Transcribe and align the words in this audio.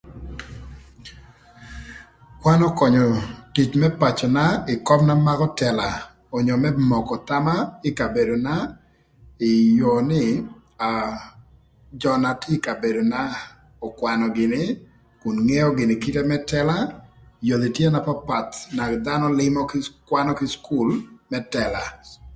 Kwan 2.41 2.59
ökönyö 2.69 3.07
tic 3.55 3.71
më 3.81 3.87
pacöna 4.01 4.45
ï 4.73 4.75
köp 4.87 5.01
na 5.07 5.13
makö 5.27 5.45
tëla 5.59 5.89
onyo 6.37 6.55
më 6.63 6.69
moko 6.91 7.15
thama 7.27 7.55
ï 7.87 7.89
kabedona 7.99 8.55
ï 9.49 9.51
yoo 9.79 9.99
nï 10.11 10.23
aa 10.89 11.05
jö 12.01 12.11
na 12.23 12.29
tye 12.41 12.51
ï 12.57 12.63
kabedona 12.65 13.21
ökwanö 13.85 14.25
gïnï 14.37 14.63
kun 15.21 15.35
ngeo 15.47 15.69
gïnï 15.77 15.95
kite 16.03 16.21
më 16.29 16.37
tëla 16.49 16.77
yodhi 17.47 17.69
tye 17.75 17.87
na 17.91 17.99
papath 18.07 18.55
na 18.75 18.83
dhanö 19.05 19.27
lïmö 19.39 19.59
gïnï 19.69 19.87
kwanö 20.07 20.31
kï 20.39 20.47
cukul 20.53 20.89
më 21.29 21.39
tëla. 21.53 21.83